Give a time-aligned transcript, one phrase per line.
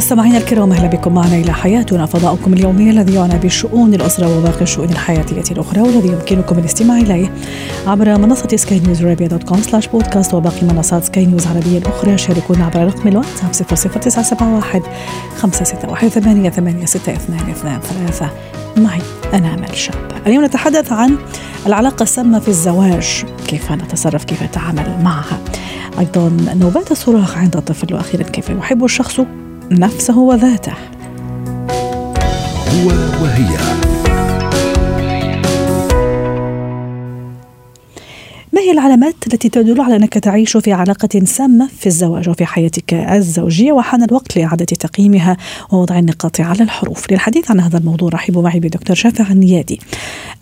[0.00, 4.88] مستمعينا الكرام أهلا بكم معنا إلى حياتنا فضاؤكم اليومي الذي يعنى بشؤون الأسرة وباقي الشؤون
[4.88, 7.32] الحياتية الأخرى والذي يمكنكم الاستماع إليه
[7.86, 12.18] عبر منصة سكاي نيوز عربيه dot com slash بودكاست وباقي منصات سكاي نيوز العربيه الاخرى
[12.18, 14.82] شاركونا عبر رقم الواتساب 00971
[15.36, 18.30] 561 8 8 6 2 2 3
[18.76, 19.00] معي
[19.34, 19.94] أنا أمل شاب.
[20.26, 21.16] اليوم نتحدث عن
[21.66, 25.38] العلاقة السامة في الزواج كيف نتصرف كيف نتعامل معها.
[25.98, 29.20] أيضا نوبات الصراخ عند الطفل وأخيرا كيف يحب الشخص
[29.70, 30.72] نفسه وذاته.
[32.68, 32.88] هو
[33.22, 33.89] وهي.
[38.80, 44.02] العلامات التي تدل على انك تعيش في علاقة سامة في الزواج وفي حياتك الزوجية وحان
[44.02, 45.36] الوقت لإعادة تقييمها
[45.72, 47.12] ووضع النقاط على الحروف.
[47.12, 49.80] للحديث عن هذا الموضوع رحبوا معي بدكتور شافع النيادي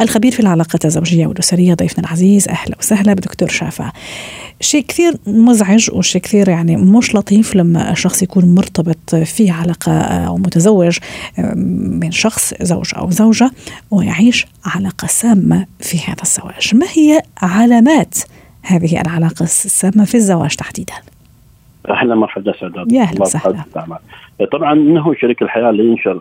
[0.01, 1.75] الخبير في العلاقات الزوجية والأسرية.
[1.75, 3.93] ضيفنا العزيز أهلا وسهلا بدكتور شافع.
[4.61, 10.37] شيء كثير مزعج وشيء كثير يعني مش لطيف لما الشخص يكون مرتبط في علاقة أو
[10.37, 10.99] متزوج
[11.57, 13.51] من شخص زوج أو زوجة
[13.91, 16.75] ويعيش علاقة سامة في هذا الزواج.
[16.75, 18.15] ما هي علامات
[18.69, 20.95] هذه العلاقة السامة في الزواج تحديدا؟
[21.91, 23.65] أهلا مرحبا سعدات يا أهلا وسهلا
[24.53, 26.21] طبعا إنه شريك الحياة اللي ينشر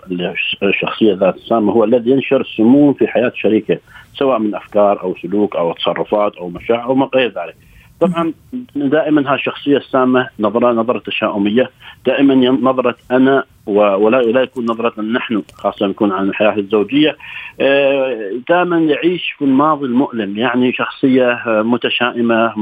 [0.64, 3.78] الشخصية ذات السامة هو الذي ينشر السموم في حياة شريكه
[4.14, 7.56] سواء من أفكار أو سلوك أو تصرفات أو مشاعر أو ما غير ذلك.
[8.00, 8.34] طبعا
[8.76, 11.70] دائما هالشخصيه السامة نظره نظرة تشاؤمية.
[12.06, 17.18] دائما نظرة أنا ولا ولا يكون نظره نحن خاصة يكون عن الحياة الزوجية.
[17.60, 22.54] آه، دائما يعيش في الماضي المؤلم يعني شخصية متشائمة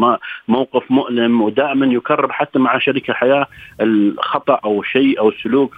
[0.47, 3.47] موقف مؤلم ودائما يكرر حتى مع شريك الحياة
[3.81, 5.76] الخطأ أو شيء أو سلوك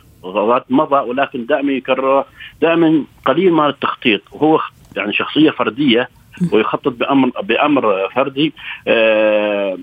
[0.69, 2.25] مضى ولكن دائما يكرره.
[2.61, 4.21] دائما قليل ما التخطيط.
[4.31, 4.59] وهو
[4.95, 6.09] يعني شخصية فردية
[6.51, 8.53] ويخطط بامر بأمر فردي.
[8.87, 9.77] آه،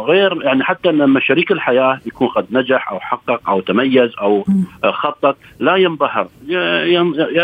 [0.00, 4.44] غير يعني حتى لما شريك الحياة يكون قد نجح أو حقق أو تميز أو
[4.84, 6.28] خطط لا ينبهر.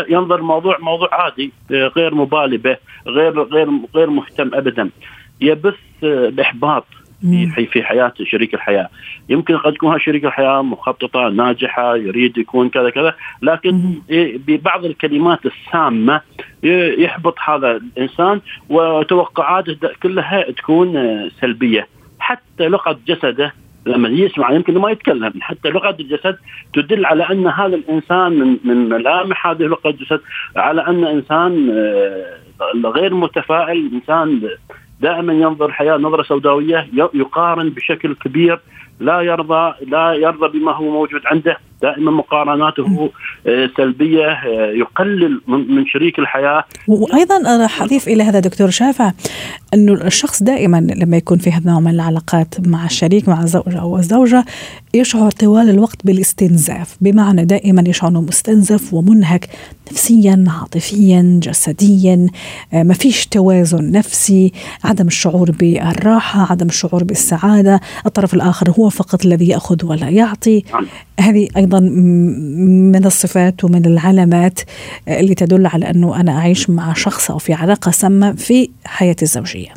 [0.09, 2.77] ينظر الموضوع موضوع عادي غير مبالي به
[3.07, 4.89] غير غير غير مهتم ابدا.
[5.41, 6.85] يبث بإحباط.
[7.55, 8.89] في في حياه شريك الحياة.
[9.29, 13.93] يمكن قد تكون شريك الحياة مخططة ناجحة يريد يكون كذا كذا لكن
[14.47, 16.21] ببعض الكلمات السامة
[16.97, 21.87] يحبط هذا الإنسان وتوقعاته كلها تكون سلبية.
[22.19, 23.53] حتى لغة جسده
[23.85, 26.37] لما يسمع يمكن ما يتكلم حتى لغة الجسد
[26.73, 30.21] تدل على أن هذا الإنسان من من ملامح هذه لغة الجسد
[30.55, 34.41] على أن إنسان آه، غير متفائل إنسان
[35.01, 38.59] دائما ينظر الحياة نظرة سوداوية يقارن بشكل كبير
[38.99, 41.57] لا يرضى لا يرضى بما هو موجود عنده.
[41.81, 43.09] دائما مقارناته
[43.47, 46.63] آه، سلبية آه، يقلل من شريك الحياة.
[46.87, 49.11] وأيضا راح اضيف إلى هذا دكتور شافع
[49.73, 53.97] أنه الشخص دائما لما يكون في هذا النوع من العلاقات مع الشريك مع الزوج أو
[53.97, 54.45] الزوجة
[54.93, 56.97] يشعر طوال الوقت بالاستنزاف.
[57.01, 59.49] بمعنى دائما يشعر أنه مستنزف ومنهك
[59.91, 62.27] نفسيا عاطفيا جسديا
[62.73, 64.51] آه، ما فيش توازن نفسي.
[64.83, 67.79] عدم الشعور بالراحة عدم الشعور بالسعادة.
[68.05, 70.85] الطرف الآخر هو فقط الذي يأخذ ولا يعطي نعم.
[71.19, 74.59] هذه أيضا من الصفات ومن العلامات
[75.07, 79.73] اللي تدل على أنه أنا أعيش مع شخص أو في علاقة سامة في حياتي الزوجية.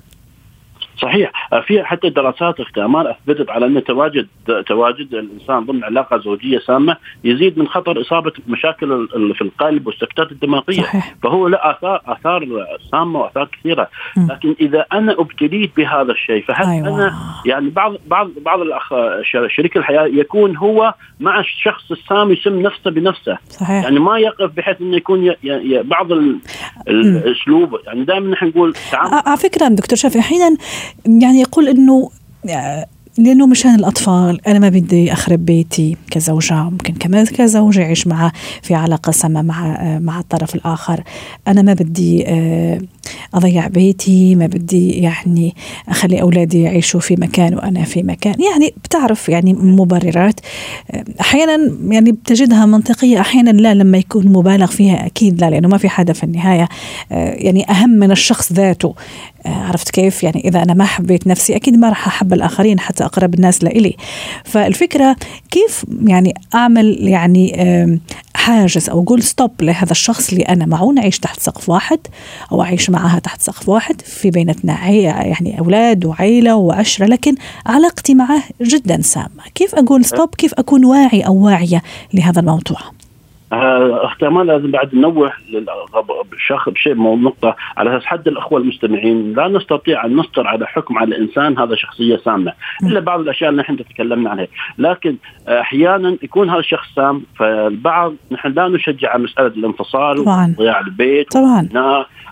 [1.02, 1.32] صحيح
[1.66, 4.26] في حتى دراسات اختامات أثبتت على أن تواجد
[4.66, 10.82] تواجد الإنسان ضمن علاقة زوجية سامة يزيد من خطر إصابة مشاكل في القلب والسكتات الدماغية.
[10.82, 11.14] صحيح.
[11.22, 13.88] فهو له اثار آثار سامة وآثار كثيرة.
[14.16, 16.88] لكن إذا أنا أبتليت بهذا الشيء فهل أيوة.
[16.88, 17.14] أنا
[17.46, 18.92] يعني بعض بعض بعض الاخ
[19.48, 23.38] شريك الحياة يكون هو مع الشخص السام يسم نفسه بنفسه.
[23.50, 23.84] صحيح.
[23.84, 25.36] يعني ما يقف بحيث إنه يكون ي...
[25.44, 25.82] ي...
[25.82, 26.12] بعض
[26.88, 27.78] الأسلوب.
[27.86, 30.56] يعني دائما نحن نقول على فكرة دكتور شافي أحيانا
[31.06, 32.10] يعني يقول إنه
[33.18, 38.32] لأنه مشان الأطفال أنا ما بدي أخرب بيتي كزوجة ممكن كمان كزوجة يعيش معها
[38.62, 41.02] في علاقة سامة مع مع الطرف الآخر.
[41.48, 42.80] أنا ما بدي آه،
[43.34, 45.54] أضيع بيتي ما بدي يعني
[45.88, 48.34] أخلي أولادي يعيشوا في مكان وأنا في مكان.
[48.52, 50.40] يعني بتعرف يعني مبررات
[51.20, 55.88] أحيانا يعني بتجدها منطقية أحيانا لا لما يكون مبالغ فيها أكيد لا لأنه ما في
[55.88, 56.68] حدا في النهاية.
[57.12, 58.94] آه، يعني أهم من الشخص ذاته.
[59.48, 63.34] عرفت كيف؟ يعني إذا أنا ما حبيت نفسي أكيد ما راح أحب الآخرين حتى أقرب
[63.34, 63.96] الناس لإلي.
[64.44, 65.16] فالفكرة
[65.50, 67.56] كيف يعني أعمل يعني
[68.34, 71.98] حاجز أو أقول ستوب لهذا الشخص اللي أنا معه؟ نعيش تحت سقف واحد
[72.52, 77.34] أو أعيش معها تحت سقف واحد في بينتنا يعني أولاد وعيلة وعشرة لكن
[77.66, 79.28] علاقتي معه جدا سامة.
[79.54, 81.82] كيف أقول ستوب كيف أكون واعي أو واعية
[82.14, 82.97] لهذا الموضوع؟
[83.52, 85.32] احتمال لازم بعد ننوه
[86.32, 89.32] بشيء بشيء نقطة على أساس حد الأخوة المستمعين.
[89.32, 92.52] لا نستطيع أن نصدر على حكم على الإنسان هذا شخصية سامة.
[92.82, 94.46] إلا بعض الأشياء اللي نحن تكلمنا عنها
[94.78, 95.16] لكن
[95.48, 100.18] أحيانا يكون هذا الشخص سام فالبعض نحن لا نشجع على مسألة الانفصال
[100.58, 101.68] وضياع البيت طبعا.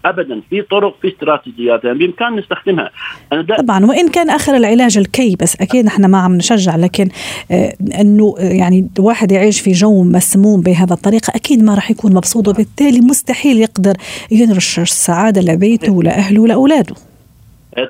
[0.08, 1.84] ابدا في طرق في استراتيجيات.
[1.84, 2.90] يعني بامكان نستخدمها.
[3.32, 7.08] أنا طبعا وإن كان آخر العلاج الكي بس أكيد نحن ما عم نشجع لكن
[7.50, 12.48] آه إنه يعني واحد يعيش في جو مسموم بهذا الطريقة أكيد ما راح يكون مبسوط
[12.48, 13.96] وبالتالي مستحيل يقدر
[14.30, 16.94] ينرش السعادة لبيته ولاهله ولاولاده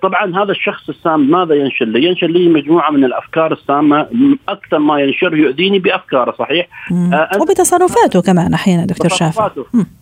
[0.02, 4.06] طبعا هذا الشخص السام ماذا ينشر لي؟ ينشر لي مجموعة من الأفكار السامة
[4.48, 6.66] أكثر ما ينشر يؤذيني بأفكاره صحيح؟
[7.12, 9.50] آه وبتصرفاته كمان أحيانا دكتور شافع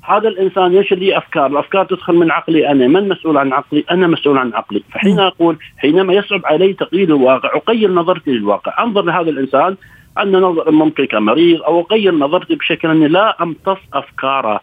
[0.03, 4.07] هذا الإنسان ينشر لي أفكار، الأفكار تدخل من عقلي أنا، من مسؤول عن عقلي؟ أنا
[4.07, 9.31] مسؤول عن عقلي، فحين أقول حينما يصعب علي تقييد الواقع اقير نظرتي للواقع، أنظر لهذا
[9.31, 9.77] الإنسان
[10.19, 14.61] أن نظر ممكن كمريض أو أغير نظرتي بشكل أني لا أمتص أفكاره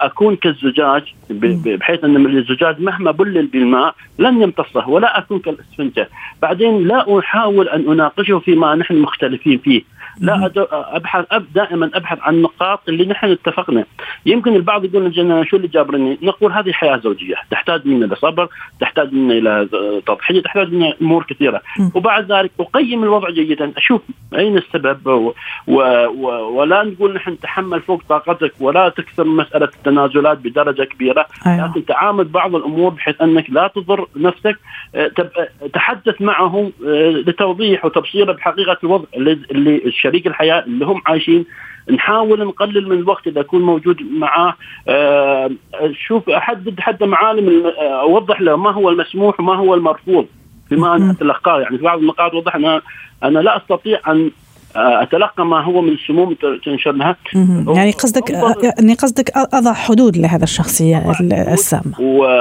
[0.00, 6.08] أكون كالزجاج بحيث أن الزجاج مهما بلل بالماء لن يمتصه ولا أكون كالإسفنجة.
[6.42, 9.82] بعدين لا أحاول أن أناقشه فيما نحن مختلفين فيه.
[10.20, 13.84] لا ابحث أب دائما أبحث عن النقاط اللي نحن اتفقنا.
[14.26, 15.14] يمكن البعض يقول
[15.46, 17.34] شو اللي جابرني؟ نقول هذه حياة زوجية.
[17.50, 18.48] تحتاج منا إلى صبر
[18.80, 19.68] تحتاج منا إلى
[20.06, 21.62] تضحية تحتاج منا أمور كثيرة.
[21.94, 23.72] وبعد ذلك أقيم الوضع جيدا.
[23.76, 24.02] أشوف
[24.34, 25.32] أين السبب و
[25.66, 26.26] و و
[26.58, 31.26] ولا نقول نحن نتحمل فوق طاقتك ولا تكثر مسألة التنازلات بدرجة كبيرة.
[31.46, 31.70] أيوة.
[31.70, 34.58] لكن تعامل بعض الأمور بحيث أنك لا تضر نفسك.
[34.94, 35.10] أه،
[35.72, 41.44] تحدث معه أه، لتوضيح وتبصيره بحقيقة الوضع اللي شريك الحياة اللي هم عايشين.
[41.90, 44.54] نحاول نقلل من الوقت اللي اكون موجود معاه.
[44.88, 45.50] أه
[46.06, 50.26] شوف احدد حتى معالم أوضح له ما هو المسموح وما هو المرفوض.
[50.68, 52.82] فيما أنا اتلقاه يعني في بعض النقاط وضح أنا
[53.22, 54.30] أنا لا أستطيع أن
[54.76, 57.16] أتلقى ما هو من السموم تنشر لها
[57.76, 62.00] يعني قصدك يعني قصدك أضع حدود لهذا الشخصيه السامة.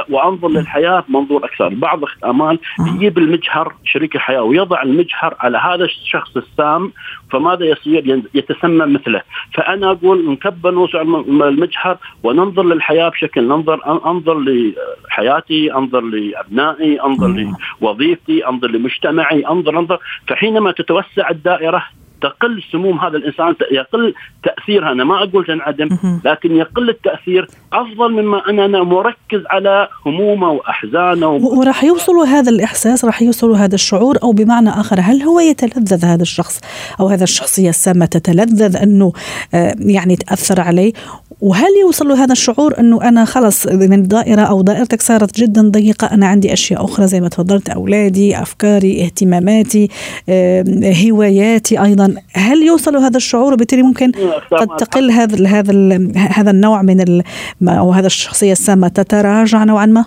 [0.10, 1.69] وأنظر للحياة بمنظور أكثر.
[1.69, 6.92] بعض امال يجيب المجهر شريك الحياة ويضع المجهر على هذا الشخص السام
[7.31, 9.22] فماذا يصير؟ يتسمم مثله.
[9.54, 18.48] فأنا أقول نكبر نوسع المجهر وننظر للحياة بشكل ننظر أنظر لحياتي أنظر لأبنائي أنظر لوظيفتي
[18.48, 20.00] أنظر لمجتمعي أنظر أنظر.
[20.28, 21.83] فحينما تتوسع الدائرة
[22.21, 24.13] تقل سموم هذا الإنسان يقل
[24.44, 24.91] تأثيرها.
[24.91, 25.89] أنا ما أقول تنعدم
[26.25, 31.59] لكن يقل التأثير أفضل مما ان أنا مركز على همومه وأحزانه و...
[31.59, 36.21] وراح يوصلوا هذا الإحساس راح يوصلوا هذا الشعور أو بمعنى آخر هل هو يتلذذ هذا
[36.21, 36.62] الشخص
[37.00, 39.13] أو هذا الشخصيه السامه تتلذذ أنه
[39.53, 40.94] آه، يعني تأثر عليه؟
[41.41, 46.07] وهل يوصل له هذا الشعور أنه أنا خلص من دائرة أو دائرتك صارت جدا ضيقة
[46.07, 49.89] أنا عندي أشياء أخرى زي ما تفضلت أولادي أفكاري اهتماماتي
[51.06, 54.11] هواياتي أيضا هل يوصل هذا الشعور وبالتالي ممكن
[54.51, 55.73] قد تقل هذا هذا
[56.15, 57.23] هذا النوع من
[57.69, 60.05] أو هذا الشخصية السامة تتراجع نوعا ما؟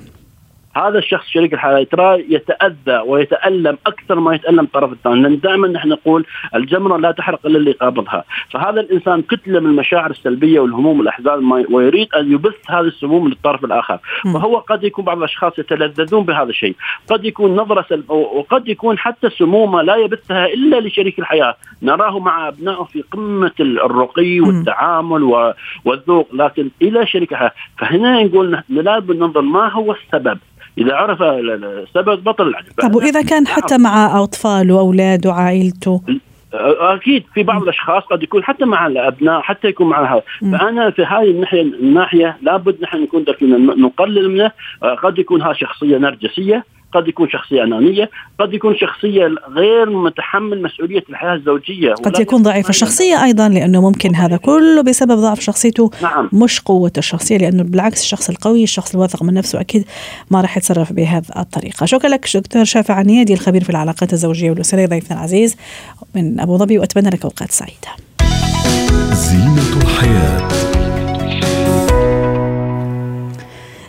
[0.77, 1.83] هذا الشخص شريك الحياة.
[1.85, 7.47] ترى يتأذى ويتألم أكثر ما يتألم الطرف الثاني لأن دائما نحن نقول الجمرة لا تحرق
[7.47, 12.81] إلا اللي قابضها فهذا الإنسان كتلة من المشاعر السلبية والهموم والأحزان ويريد أن يبث هذه
[12.81, 13.99] السموم للطرف الآخر.
[14.35, 16.75] فهو قد يكون بعض الأشخاص يتلذذون بهذا الشيء.
[17.11, 21.57] قد يكون نظرة سلب وقد يكون حتى سمومه لا يبثها إلا لشريك الحياة.
[21.83, 25.23] نراه مع أبنائه في قمة الرقي والتعامل
[25.85, 27.53] والذوق لكن إلى شريك الحياة.
[27.79, 30.39] فهنا نقول لابد ننظر ما هو السبب.
[30.79, 32.73] إذا عرف السبب بطل العجب.
[32.83, 36.03] طب وإذا كان حتى مع اطفاله واولاده وعائلته؟
[36.81, 41.03] أكيد في بعض الأشخاص قد يكون حتى مع الأبناء حتى يكون مع هذا فأنا في
[41.05, 43.25] هذه الناحيه الناحية لابد نحن نكون
[43.79, 44.51] نقلل منه.
[45.03, 46.65] قد يكون هذا شخصية نرجسية.
[46.95, 48.11] قد يكون شخصية أنانية
[48.41, 51.93] قد يكون شخصية غير متحمل مسؤولية الحياة الزوجية.
[51.93, 56.29] قد يكون ضعيف الشخصية أيضا لأنه ممكن هذا كله بسبب ضعف شخصيته نعم.
[56.33, 59.85] مش قوة الشخصية لأنه بالعكس الشخص القوي الشخص الواثق من نفسه أكيد
[60.31, 61.87] ما راح يتصرف بهذه الطريقة.
[61.87, 65.57] شكرا لك دكتور شافع عنيدي الخبير في العلاقات الزوجية والأسرية ضيفنا العزيز
[66.15, 67.89] من أبو ظبي وأتمنى لك أوقات سعيدة.
[69.13, 70.49] زينة الحياة.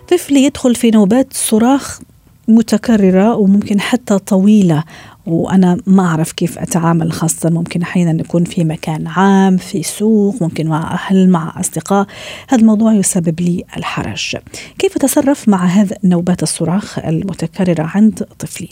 [0.08, 2.00] طفل يدخل في نوبات صراخ
[2.48, 4.84] متكررة وممكن حتى طويلة.
[5.26, 10.68] وأنا ما أعرف كيف أتعامل خاصة ممكن أحيانا نكون في مكان عام في سوق ممكن
[10.68, 12.08] مع أهل مع أصدقاء.
[12.50, 14.36] هذا الموضوع يسبب لي الحرج.
[14.80, 18.70] كيف أتصرف مع هذا نوبات الصراخ المتكررة عند طفلي؟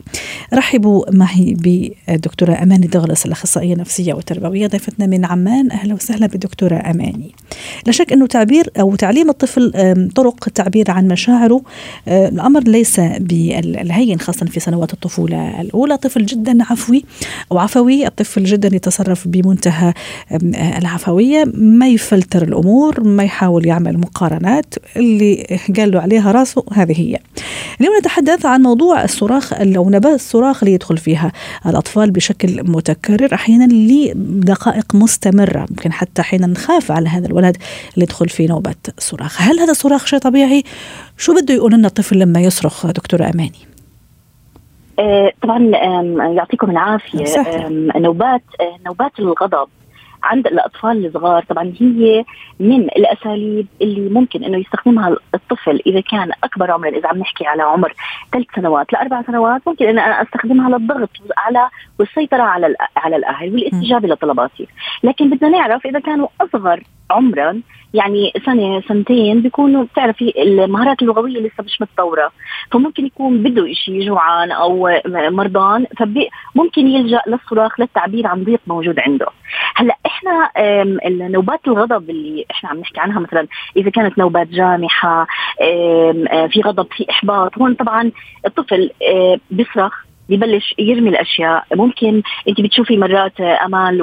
[0.53, 5.71] رحبوا معي بالدكتوره أماني دغلس الأخصائية النفسيه والتربويه ضيفتنا من عمان.
[5.71, 7.31] أهلا وسهلا بالدكتوره أماني.
[7.85, 9.71] لا شك أنه تعبير أو تعليم الطفل
[10.15, 11.61] طرق التعبير عن مشاعره
[12.07, 15.97] الأمر ليس بالهين خاصه في سنوات الطفولة الأولى.
[15.97, 17.05] طفل جدا عفوي.
[17.51, 19.93] أو عفوي الطفل جدا يتصرف بمنتهى
[20.53, 21.43] العفوية.
[21.53, 24.75] ما يفلتر الأمور ما يحاول يعمل مقارنات.
[24.97, 27.19] اللي قال له عليها راسه هذه هي.
[27.81, 31.31] اليوم نتحدث عن موضوع الصراخ نبات الصراخ اللي يدخل فيها
[31.65, 35.65] الأطفال بشكل متكرر أحيانا لدقائق مستمرة.
[35.69, 37.57] ممكن حتى أحيانا نخاف على هذا الولد
[37.93, 39.41] اللي يدخل في نوبة صراخ.
[39.41, 40.63] هل هذا الصراخ شيء طبيعي؟
[41.17, 43.72] شو بده يقول لنا الطفل لما يصرخ دكتورة أماني؟
[45.41, 45.59] طبعا
[46.33, 47.23] يعطيكم العافية.
[47.95, 49.67] نوبات آه، نوبات الغضب
[50.23, 52.25] عند الأطفال الصغار طبعا هي
[52.59, 57.63] من الأساليب اللي ممكن إنه يستخدمها الطفل إذا كان أكبر عمرا إذا عم نحكي على
[57.63, 57.93] عمر
[58.31, 61.69] ثلاث سنوات لأربع سنوات ممكن إن أنا أستخدمها للضغط على
[61.99, 64.67] والسيطرة على على الأهل والإستجابة لطلباتي.
[65.03, 67.61] لكن بدنا نعرف إذا كانوا أصغر عمرا
[67.93, 72.31] يعني سنة سنتين بيكونوا بتعرفي المهارات اللغوية لسه مش متطورة.
[72.71, 79.27] فممكن يكون بده شيء جوعان أو مرضان فممكن يلجأ للصراخ للتعبير عن ضيق موجود عنده.
[79.75, 80.51] هلأ إحنا
[81.05, 85.27] النوبات الغضب اللي إحنا عم نحكي عنها مثلا إذا كانت نوبات جامحة
[86.49, 88.11] في غضب في إحباط هون طبعا
[88.45, 88.89] الطفل
[89.51, 90.03] بيصرخ.
[90.29, 91.63] ببلش يرمي الأشياء.
[91.75, 94.01] ممكن أنت بتشوفي مرات أمال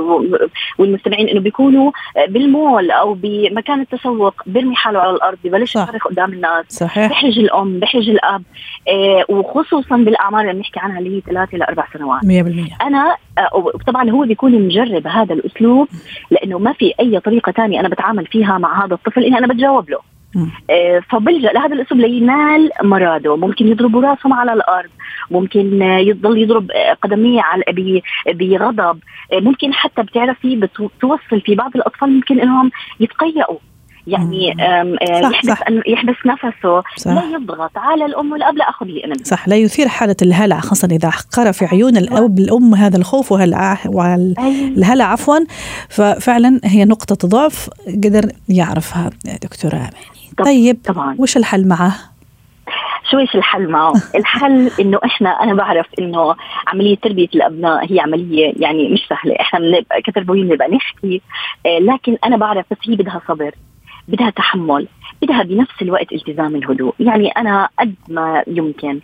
[0.79, 1.91] والمستمعين إنه بيكونوا
[2.29, 6.67] بالمول أو بمكان التسوق بيرمي حاله على الأرض ببلش يصرخ قدام الناس.
[6.69, 7.11] صحيح.
[7.11, 8.43] بحرج الأم بحرج الأب
[8.89, 12.21] آه وخصوصا بالأعمار اللي بنحكي عنها اللي هي ثلاثة لاربع سنوات.
[12.25, 12.27] 100%
[12.83, 15.89] أنا آه طبعا هو بيكون مجرب هذا الأسلوب
[16.31, 19.91] لأنه ما في أي طريقة ثانية أنا بتعامل فيها مع هذا الطفل إني أنا بتجاوب
[19.91, 20.10] له.
[21.11, 24.91] فبلجأ لهذا الاسلوب لينال مراده ممكن يضربوا راسهم على الأرض.
[25.31, 26.71] ممكن يضل يضرب
[27.03, 27.63] قدميه على
[28.27, 28.99] بغضب.
[29.33, 32.71] ممكن حتى بتعرفي بتوصل في بعض الأطفال ممكن إنهم
[33.01, 33.59] يتقيأوا.
[34.07, 34.55] يعني
[35.23, 35.65] صح يحبس صح.
[35.87, 36.83] يحبس نفسه.
[36.97, 37.11] صح.
[37.11, 40.89] لا يضغط على الأم والاب لا اخذ لي أنا صح لا يثير حالة الهلع خاصة
[40.93, 45.39] إذا قرا في عيون الأب الأم هذا الخوف وهلع والهلع عفوا.
[45.89, 47.71] ففعلا هي نقطة ضعف
[48.05, 49.11] قدر يعرفها
[49.43, 51.95] دكتوره اماني طيب طبعا وش الحل معه؟
[53.11, 58.53] شو إيش الحل معه؟ الحل إنه إحنا أنا بعرف إنه عملية تربية الأبناء هي عملية
[58.57, 61.23] يعني مش سهلة، إحنا بنبقى كتربويين بنبقى نحكي
[61.67, 63.55] آه لكن أنا بعرف بس هي بدها صبر
[64.09, 64.89] بدها تحمل
[65.23, 69.01] بدها بنفس الوقت التزام الهدوء يعني أنا قد ما يمكن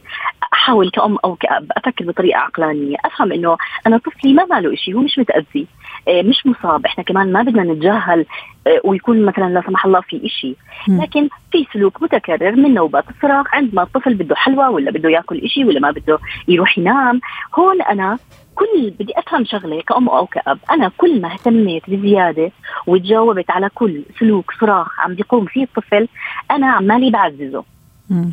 [0.53, 5.01] أحاول كأم أو كأب أفكر بطريقة عقلانية أفهم إنه أنا طفلي ما ماله إشي هو
[5.01, 5.67] مش متأذي
[6.09, 6.87] مش مصاب.
[6.87, 8.27] إحنا كمان ما بدنا نتجاهل
[8.67, 10.57] آه، ويكون مثلا لا سمح الله في إشي.
[10.89, 13.47] لكن في سلوك متكرر من نوبات الصراخ.
[13.55, 17.21] عندما الطفل بده حلوى ولا بده ياكل إشي ولا ما بده يروح ينام
[17.55, 18.19] هون أنا
[18.55, 20.59] كل بدي أفهم شغلة كأم أو كأب.
[20.71, 22.51] أنا كل ما اهتميت بزيادة
[22.87, 26.09] وتجاوبت على كل سلوك صراخ عم بيقوم فيه الطفل
[26.51, 27.65] أنا عمالي بعززه.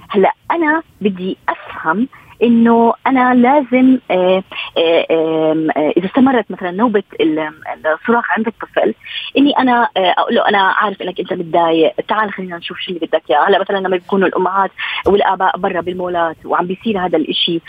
[0.09, 2.07] هلأ أنا بدي أفهم
[2.43, 4.43] إنه أنا لازم آه،
[4.77, 8.93] آه، آه، إذا استمرت مثلا نوبة الصراخ عند الطفل
[9.37, 13.21] إني أنا أقول له أنا عارف إنك أنت متضايق تعال خلينا نشوف شو اللي بدك
[13.29, 13.49] إياه.
[13.49, 14.71] هلأ مثلا لما بيكونوا الأمهات
[15.05, 17.61] والآباء برا بالمولات وعم بيصير هذا الإشي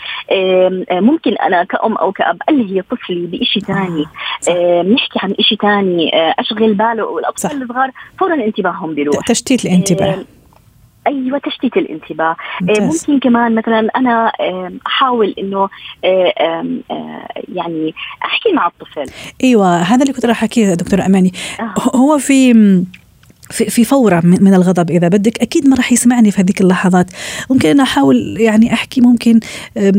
[0.91, 4.05] ممكن أنا كأم أو كأب ألهي طفلي بإشي ثاني
[4.93, 9.27] نحكي عن إشي ثاني أشغل باله والأطفال الصغار فورا انتباههم بيروح.
[9.27, 10.25] تشتيت الانتباه
[11.07, 13.09] أيوه تشتيت الانتباه آه، ممتاز.
[13.09, 14.31] ممكن كمان مثلا أنا
[14.87, 15.69] أحاول إنه
[16.03, 16.83] آه،
[17.53, 17.93] يعني
[18.25, 19.05] أحكي مع الطفل
[19.43, 21.97] إيوه هذا اللي كنت راح أحكيه دكتور أماني آه.
[21.97, 22.53] هو في
[23.49, 25.41] في فورة من الغضب إذا بدك.
[25.41, 27.07] أكيد ما راح يسمعني في هذيك اللحظات.
[27.49, 29.39] ممكن أنا أحاول يعني أحكي ممكن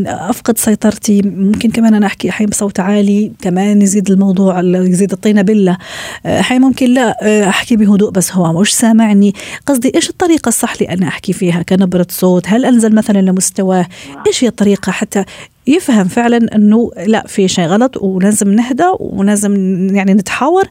[0.06, 1.22] أفقد سيطرتي.
[1.22, 5.78] ممكن كمان أنا أحكي أحيانا بصوت عالي كمان يزيد الموضوع يزيد الطينة بلة.
[6.26, 9.34] أحيانا ممكن لا أحكي بهدوء بس هو مش سامعني.
[9.66, 13.86] قصدي إيش الطريقة الصح اللي أنا أحكي فيها كنبرة صوت؟ هل أنزل مثلا لمستواه
[14.26, 15.24] إيش هي الطريقة حتى
[15.66, 19.54] يفهم فعلا إنه لا في شيء غلط ولازم نهدى ولازم
[19.94, 20.64] يعني نتحاور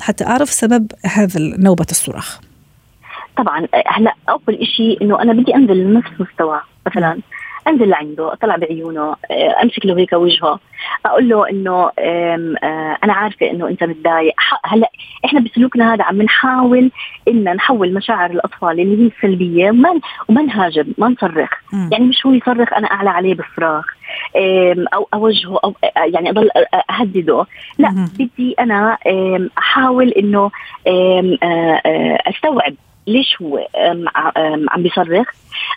[0.00, 2.40] حتى أعرف سبب هذا نوبة الصراخ.
[3.36, 7.20] طبعا هلا أول شيء إنه أنا بدي أنزل لنفس مستواه مثلا
[7.68, 10.58] أنزل لعنده اطلع بعيونه آه، أمسك له هيك وجهه.
[11.06, 14.90] أقول له إنه آه، أنا عارفة إنه أنت متضايق هلأ
[15.24, 16.90] إحنا بسلوكنا هذا عم نحاول
[17.28, 21.50] إن نحول مشاعر الأطفال اللي هي السلبيه ما وما نهاجم ما نصرخ.
[21.92, 23.84] يعني مش هو يصرخ أنا أعلى عليه بالصراخ
[24.94, 26.48] أو أوجهه أو يعني أضل
[26.90, 27.46] أهدده.
[27.78, 28.98] لا بدي أنا
[29.58, 30.50] أحاول إنه
[32.26, 32.74] أستوعب
[33.06, 33.66] ليش هو
[34.68, 35.26] عم بيصرخ؟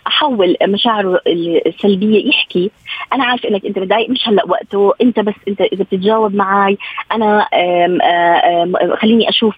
[0.06, 1.20] أحول مشاعره
[1.66, 2.70] السلبية يحكي.
[3.12, 4.92] أنا عارف إنك أنت متضايق مش هلأ وقته.
[5.02, 6.78] أنت بس أنت إذا بتتجاوب معي
[7.12, 9.56] أنا آم آم خليني أشوف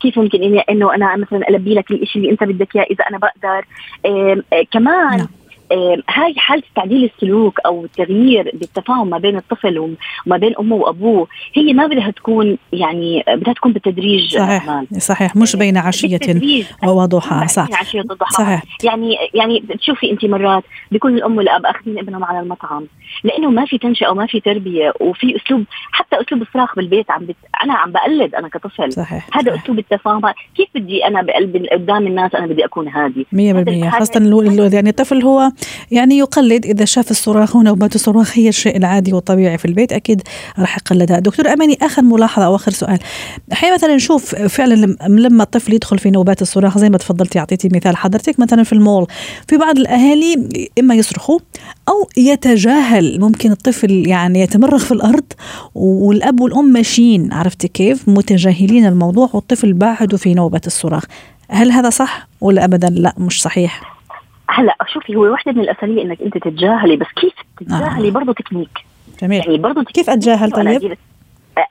[0.00, 3.18] كيف ممكن اني إنه أنا مثلا ألبي لك الشيء اللي أنت بدك إياه إذا أنا
[3.18, 3.64] بقدر.
[4.72, 5.39] كمان نعم.
[6.08, 11.72] هاي حالة تعديل السلوك أو التغيير بالتفاهم ما بين الطفل وما بين أمه وأبوه هي
[11.72, 14.86] ما بدها تكون يعني بدها تكون بالتدريج صحيح أمان.
[14.98, 16.20] صحيح مش بين عشية
[16.84, 17.68] وضحى صح.
[17.80, 18.62] عشية وضحى صحيح.
[18.84, 22.86] يعني يعني بتشوفي أنت مرات بيكون الأم والأب أخذين ابنهم على المطعم
[23.24, 27.36] لأنه ما في تنشئة وما في تربية وفي أسلوب حتى أسلوب الصراخ بالبيت عم بت...
[27.64, 28.92] أنا عم بقلد أنا كطفل.
[28.92, 29.28] صحيح.
[29.32, 30.20] هذا أسلوب التفاهم.
[30.56, 34.20] كيف بدي أنا بقلب قدام الناس أنا بدي أكون هادي؟ 100% خاصة
[34.72, 35.52] يعني الطفل هو
[35.90, 40.22] يعني يقلد إذا شاف الصراخ ونوبات الصراخ هي الشيء العادي والطبيعي في البيت أكيد
[40.58, 41.18] راح يقلدها.
[41.18, 42.98] دكتور أماني آخر ملاحظة أو آخر سؤال.
[43.52, 47.96] أحيانا مثلا نشوف فعلا لما الطفل يدخل في نوبات الصراخ زي ما تفضلتي أعطيتي مثال.
[47.96, 49.06] حضرتك مثلا في المول
[49.48, 50.48] في بعض الأهالي
[50.78, 51.38] إما يصرخوا
[51.88, 53.20] أو يتجاهل.
[53.20, 55.24] ممكن الطفل يعني يتمرغ في الأرض
[55.74, 57.32] والأب والأم ماشيين.
[57.32, 61.04] عرفتي كيف؟ متجاهلين الموضوع والطفل باعده في نوبة الصراخ.
[61.50, 63.99] هل هذا صح ولا أبدا؟ لا مش صحيح.
[64.50, 68.12] هلا شوفي هو وحدة من الأساليب إنك أنت تتجاهلي بس كيف تتجاهلي آه.
[68.12, 68.84] برضه تكنيك
[69.22, 70.96] جميل يعني برضه كيف أتجاهل طيب؟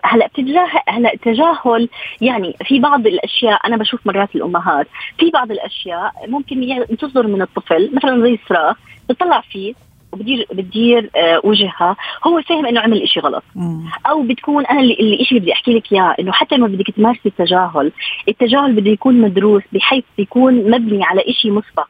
[0.04, 1.90] هلا بتتجاهل هلا التجاهل
[2.22, 7.90] يعني في بعض الأشياء أنا بشوف مرات الأمهات في بعض الأشياء ممكن تصدر من الطفل
[7.94, 8.78] مثلا زي الصراخ
[9.10, 9.74] بتطلع فيه
[10.12, 11.96] وبدير بتدير آه وجهها.
[12.28, 13.44] هو فاهم إنه عمل إشي غلط.
[13.56, 13.84] مم.
[14.06, 17.92] أو بتكون أنا اللي اللي بدي أحكي لك إياه إنه حتى لما بدك تمارسي التجاهل
[18.28, 21.90] التجاهل بده يكون مدروس بحيث يكون مبني على إشي مسبق.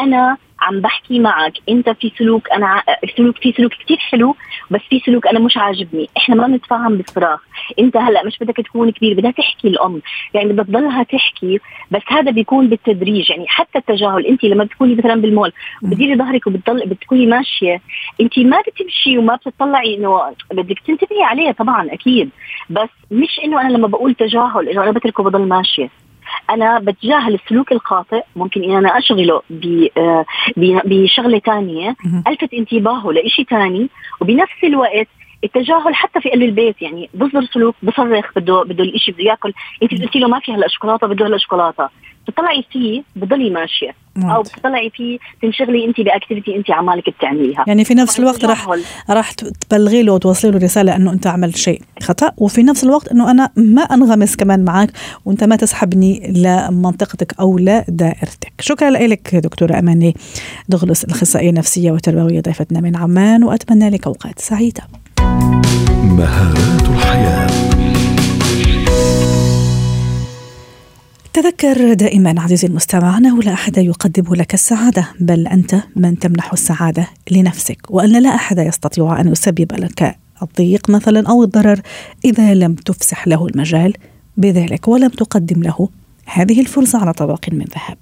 [0.00, 1.52] أنا عم بحكي معك.
[1.68, 2.82] انت في سلوك أنا
[3.16, 4.36] سلوك في سلوك كثير حلو
[4.70, 6.08] بس في سلوك أنا مش عاجبني.
[6.16, 7.40] إحنا ما بنتفاهم بالصراخ.
[7.78, 10.02] انت هلأ مش بدك تكون كبير بدها تحكي الأم.
[10.34, 11.60] يعني بدها تضلها تحكي
[11.90, 13.30] بس هذا بيكون بالتدريج.
[13.30, 17.80] يعني حتى التجاهل انت لما بتكوني مثلا بالمول وبتديري ظهرك وبتضل بتكوني ماشية
[18.20, 22.30] انت ما بتمشي وما بتطلعي إنه بدك تنتبهي عليه طبعا أكيد.
[22.70, 25.90] بس مش إنه أنا لما بقول تجاهل إنه أنا بتركه وبضل ماشية.
[26.50, 29.42] أنا بتجاهل السلوك الخاطئ ممكن إن أنا أشغله
[29.96, 30.24] آه،
[30.56, 31.96] بشغلة ثانية
[32.28, 33.88] ألفت انتباهه لشيء ثاني
[34.20, 35.08] وبنفس الوقت
[35.44, 39.52] التجاهل حتى في قلب البيت يعني بصدر سلوك بصرخ بده بده الشيء بده يأكل.
[39.82, 41.88] أنت قلتي له ما في هلا شوكولاتة بده هلا شوكولاتة.
[42.28, 43.94] بتطلعي فيه بضلي ماشية.
[44.16, 47.64] أو بتطلعي فيه تنشغلي انت باكتيفيتي انت عمالك بتعمليها.
[47.66, 48.68] يعني في نفس الوقت راح
[49.10, 52.32] راح تبلغي له وتوصلي له رسالة إنه أنت عملت شيء خطأ.
[52.36, 54.90] وفي نفس الوقت إنه أنا ما أنغمس كمان معك
[55.24, 58.52] وأنت ما تسحبني لمنطقتك أو لدائرتك.
[58.60, 60.14] شكرا لك دكتورة أماني
[60.68, 64.82] دغلس الأخصائية النفسية والتربوية ضيفتنا من عمان وأتمنى لك أوقات سعيدة.
[66.04, 67.45] مهارات الحياة.
[71.36, 77.08] تذكر دائما عزيزي المستمع انه لا أحد يقدم لك السعادة بل أنت من تمنح السعادة
[77.30, 77.78] لنفسك.
[77.90, 81.80] وأن لا أحد يستطيع أن يسبب لك الضيق مثلا أو الضرر
[82.24, 83.92] إذا لم تفسح له المجال
[84.36, 85.88] بذلك ولم تقدم له
[86.26, 87.96] هذه الفرصة على طبق من ذهب.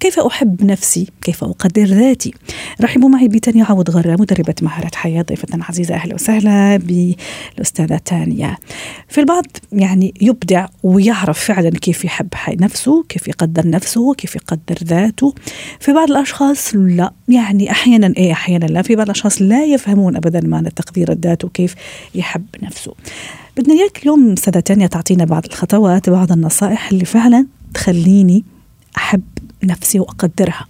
[0.00, 2.34] كيف أحب نفسي؟ كيف أقدر ذاتي؟
[2.80, 8.56] رحبوا معي بتانيا عوض غرة مدربة مهارة حياة ضيفتنا العزيزة أهلا وسهلا بالأستاذة تانيا.
[9.08, 15.34] في البعض يعني يبدع ويعرف فعلا كيف يحب نفسه كيف يقدر نفسه كيف يقدر ذاته.
[15.80, 17.12] في بعض الأشخاص لا.
[17.28, 18.82] يعني أحيانا إيه أحيانا لا.
[18.82, 21.74] في بعض الأشخاص لا يفهمون أبدا معنى تقدير الذات وكيف
[22.14, 22.94] يحب نفسه.
[23.60, 28.44] بدنا إياك اليوم أستاذة تانيا تعطينا بعض الخطوات بعض النصائح اللي فعلا تخليني
[28.96, 29.22] أحب
[29.64, 30.66] نفسي وأقدرها.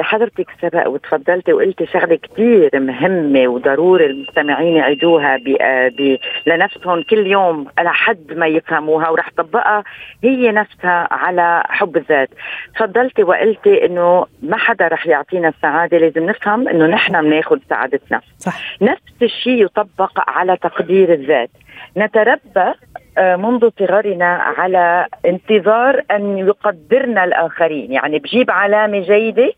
[0.00, 5.56] حضرتك سبق وتفضلتي وقلتي شغلة كثير مهمة وضروري المستمعين يعيدوها ب...
[5.98, 6.18] ب...
[6.46, 7.02] لنفسهم.
[7.02, 9.84] كل يوم لحد ما يفهموها وراح طبقها
[10.24, 12.28] هي نفسها على حب الذات.
[12.74, 15.98] تفضلتي وقلتي إنه ما حدا رح يعطينا السعادة.
[15.98, 18.20] لازم نفهم إنه نحن بناخذ سعادتنا.
[18.38, 18.82] صح.
[18.82, 21.50] نفس الشيء يطبق على تقدير الذات.
[21.96, 22.74] نتربى آه،
[23.18, 27.92] منذ صغرنا على انتظار أن يقدرنا الآخرين.
[27.92, 29.52] يعني بجيب علامة جيدة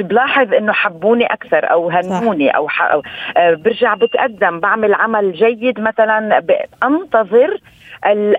[0.00, 2.82] بلاحظ إنه حبوني أكثر أو هنوني أو, ح...
[2.82, 3.02] أو
[3.36, 6.42] آه، برجع بتقدم بعمل عمل جيد مثلا
[6.82, 7.60] انتظر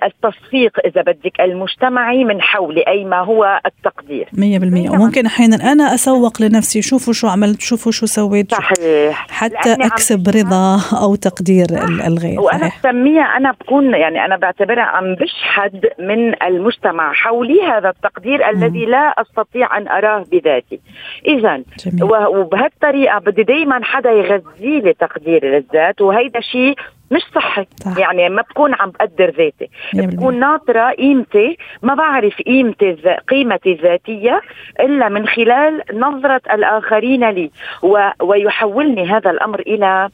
[0.03, 4.27] التصفيق إذا بدك المجتمعي من حولي أي ما هو التقدير.
[4.33, 8.51] 100% وممكن أحيانا أنا أسوق لنفسي شوفوا شو عملت شوفوا شو سويت.
[8.51, 9.27] صحيح.
[9.29, 11.65] حتى أكسب رضا أو تقدير
[12.07, 12.39] الغير.
[12.39, 18.85] وأنا بسميها أنا بكون يعني أنا بعتبرها عم بشحد من المجتمع حولي هذا التقدير الذي
[18.85, 20.79] لا أستطيع أن أراه بذاتي.
[21.27, 21.61] اذا
[22.01, 26.75] وبهالطريقة بدي دائما حدا يغذي لي تقديري للذات وهيدا شيء
[27.11, 27.65] مش صحي.
[27.75, 27.97] صح.
[27.97, 29.69] يعني ما بكون عم بقدر ذاتي.
[29.93, 32.97] بكون ناطرة قيمتي ما بعرف قيمتي
[33.29, 34.41] قيمتي الذاتية
[34.79, 37.51] إلا من خلال نظرة الآخرين لي.
[37.83, 38.09] و...
[38.21, 40.09] ويحولني هذا الأمر إلى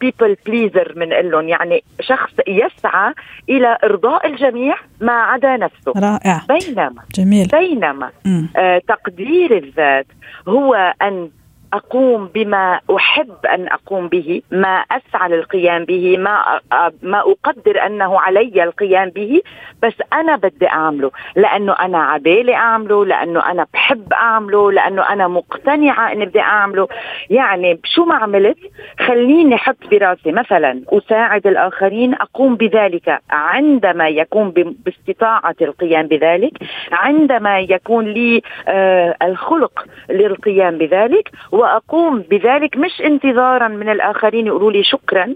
[0.00, 3.12] بيبل بليزر من لهم يعني شخص يسعى
[3.48, 5.92] إلى إرضاء الجميع ما عدا نفسه.
[5.96, 6.42] رائع.
[6.48, 7.46] بينما جميل.
[7.46, 8.10] بينما
[8.56, 10.06] آه تقدير الذات
[10.48, 11.30] هو أن
[11.72, 16.60] أقوم بما أحب أن أقوم به ما أسعى للقيام به ما
[17.02, 19.40] ما أقدر أنه علي القيام به
[19.82, 21.10] بس أنا بدي أعمله.
[21.36, 26.88] لأنه أنا عبالي أعمله لأنه أنا بحب أعمله لأنه أنا مقتنعة إني بدي أعمله.
[27.30, 28.58] يعني شو ما عملت
[29.00, 33.20] خليني أحط براسي مثلا أساعد الآخرين أقوم بذلك.
[33.30, 34.50] عندما يكون
[34.84, 36.52] باستطاعتي القيام بذلك
[36.92, 41.30] عندما يكون لي آه الخلق للقيام بذلك
[41.60, 45.34] وأقوم بذلك مش انتظارا من الآخرين يقولوا لي شكرا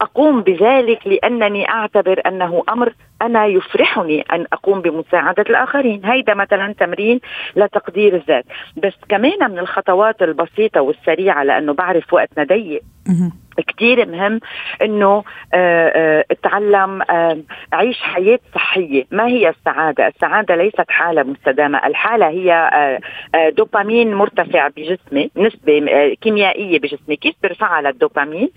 [0.00, 6.04] أقوم بذلك لأنني أعتبر أنه أمر أنا يفرحني أن أقوم بمساعدة الآخرين.
[6.04, 7.20] هيدا مثلا تمرين
[7.56, 8.44] لتقدير الذات.
[8.76, 12.82] بس كمان من الخطوات البسيطة والسريعة لأنه بعرف وقتنا ضيق
[13.68, 14.40] كتير مهم
[14.82, 15.24] إنه
[16.30, 17.02] أتعلم
[17.72, 19.04] عيش حياة صحية.
[19.10, 21.86] ما هي السعادة؟ السعادة ليست حالة مستدامة.
[21.86, 22.70] الحالة هي
[23.56, 27.16] دوبامين مرتفع بجسمي نسبة كيميائية بجسمي.
[27.16, 28.50] كيف برفعها للدوبامين؟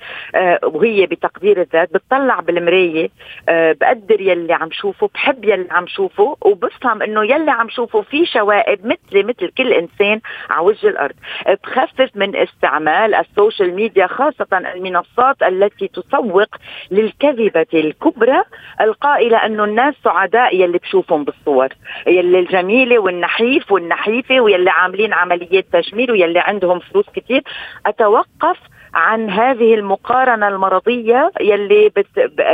[0.64, 1.94] وهي بتقدير الذات.
[1.94, 3.10] بتطلع بالمراية
[3.50, 8.86] بقدر يلي عم شوفه بحب يلي عم شوفه وبفهم إنه يلي عم شوفه في شوائب
[8.86, 11.16] مثلي مثل كل إنسان على وجه الأرض.
[11.64, 16.56] بخفف من استعمال ال social media خاصة المنصات التي تسوق
[16.92, 18.44] للكذبة الكبرى
[18.82, 21.70] القائلة أنه الناس سعداء يلي بشوفهم بالصور.
[22.08, 27.44] يلي الجميلة والنحيف والنحيفة ويلي عاملين عمليات تجميل ويلي عندهم فلوس كتير.
[27.86, 28.58] أتوقف
[28.96, 31.92] عن هذه المقارنة المرضية يلي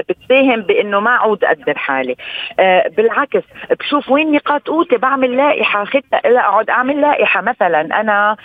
[0.09, 2.15] بتساهم بأنه ما عود أقدر حالي
[2.59, 3.43] آه بالعكس
[3.79, 8.35] بشوف وين نقاط قوتي بعمل لائحة خطة أقعد أعمل لائحة مثلا أنا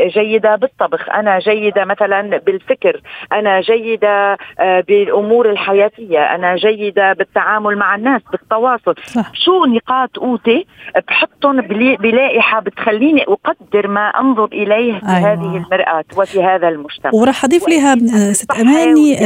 [0.00, 3.00] جيدة بالطبخ أنا جيدة مثلا بالفكر
[3.32, 9.34] أنا جيدة آه بالأمور الحياتية أنا جيدة بالتعامل مع الناس بالتواصل صح.
[9.34, 10.66] شو نقاط قوتي
[11.08, 11.60] بحطهم
[11.96, 15.32] بلائحة بتخليني أقدر ما أنظر إليه في أيوة.
[15.32, 17.96] هذه المرآة وفي هذا المجتمع وراح أضيف لها
[18.32, 19.16] ست أماني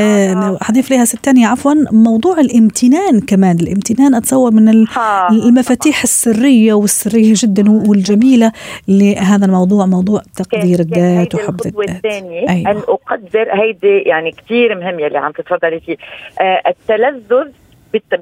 [0.60, 3.56] حضيف لها ست تانية عفوا موضوع الامتنان كمان.
[3.60, 4.86] الامتنان أتصور من
[5.30, 8.52] المفاتيح السرية والسرية جدا والجميلة
[8.88, 11.88] لهذا الموضوع موضوع تقدير الذات وحب الذات.
[11.90, 12.70] الثانية؟ أيوة.
[12.70, 15.96] أن أقدر هيدي يعني كثير مهم يلي عم تتفضلي فيه.
[16.40, 17.48] آه التلذذ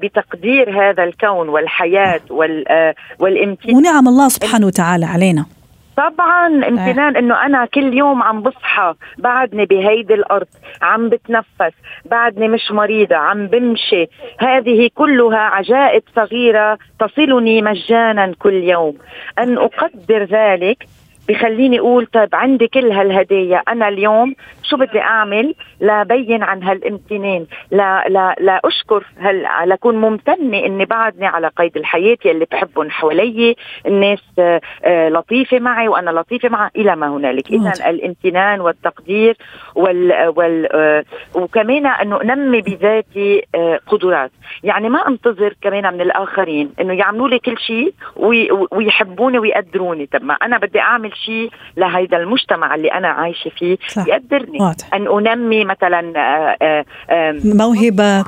[0.01, 2.21] بتقدير هذا الكون والحياة
[3.19, 3.75] والامتنان.
[3.75, 5.45] ونعم الله سبحانه وتعالى علينا.
[5.97, 10.47] طبعا امتنان إنه أنا كل يوم عم بصحى بعدني بهيدي الأرض
[10.81, 11.73] عم بتنفس
[12.05, 14.07] بعدني مش مريضة عم بمشي.
[14.39, 18.97] هذه كلها عجائب صغيرة تصلني مجانا كل يوم.
[19.39, 20.87] أن أقدر ذلك
[21.29, 23.61] بخليني أقول طيب عندي كل هالهدايا.
[23.67, 24.35] أنا اليوم
[24.69, 31.25] شو بدي أعمل؟ لبين عن هالامتنان لا لا لا أشكر هل لكون ممتنة إني بعدني
[31.25, 34.23] على قيد الحياة يلي بحبهم حوالي الناس
[34.87, 37.51] لطيفة معي وأنا لطيفة معها إلى ما هنالك.
[37.51, 39.37] اذا الامتنان والتقدير
[39.75, 41.03] وال, وال
[41.35, 43.43] وكمان إنه أنمي بذاتي
[43.87, 44.31] قدرات.
[44.63, 47.93] يعني ما أنتظر كمان من الآخرين إنه يعملوا لي كل شيء
[48.71, 50.05] ويحبوني ويقدروني.
[50.05, 54.07] طب ما أنا بدي أعمل شيء لهيدا المجتمع اللي أنا عايشة فيه صح.
[54.07, 54.54] يقدرني.
[54.59, 54.93] واضح.
[54.93, 58.23] أن أنمي مثلا آآ آآ موهبة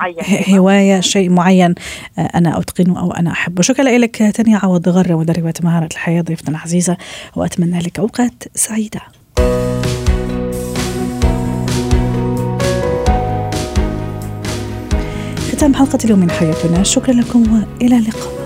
[0.54, 1.74] هواية شيء معين
[2.18, 3.62] أنا أتقنه أو أنا أحبه.
[3.62, 6.96] شكرا لك تانية عوض غرة مدربه مهاره الحياة ضيفتنا العزيزة
[7.36, 9.00] وأتمنى لك أوقات سعيدة.
[15.52, 16.82] ختام حلقة اليوم من حياتنا.
[16.82, 17.42] شكرا لكم
[17.80, 18.37] وإلى اللقاء.